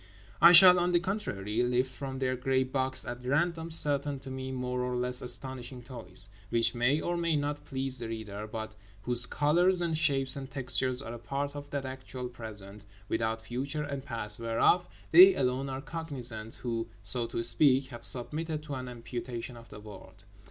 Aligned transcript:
I 0.41 0.51
shall 0.51 0.79
(on 0.79 0.93
the 0.93 0.99
contrary) 0.99 1.61
lift 1.61 1.91
from 1.91 2.17
their 2.17 2.35
grey 2.35 2.63
box 2.63 3.05
at 3.05 3.23
random 3.23 3.69
certain 3.69 4.17
(to 4.21 4.31
me) 4.31 4.51
more 4.51 4.81
or 4.81 4.95
less 4.95 5.21
astonishing 5.21 5.83
toys; 5.83 6.27
which 6.49 6.73
may 6.73 6.99
or 6.99 7.15
may 7.15 7.35
not 7.35 7.63
please 7.65 7.99
the 7.99 8.07
reader, 8.07 8.47
but 8.51 8.73
whose 9.03 9.27
colours 9.27 9.79
and 9.79 9.95
shapes 9.95 10.35
and 10.35 10.49
textures 10.49 11.03
are 11.03 11.13
a 11.13 11.19
part 11.19 11.55
of 11.55 11.69
that 11.69 11.85
actual 11.85 12.29
Present—without 12.29 13.43
future 13.43 13.83
and 13.83 14.03
past—whereof 14.03 14.87
they 15.11 15.35
alone 15.35 15.69
are 15.69 15.81
cognizant 15.81 16.55
who—so 16.55 17.27
to 17.27 17.43
speak—have 17.43 18.03
submitted 18.03 18.63
to 18.63 18.73
an 18.73 18.87
amputation 18.87 19.55
of 19.55 19.69
the 19.69 19.79
world. 19.79 20.23